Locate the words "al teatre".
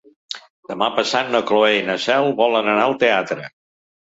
2.89-3.47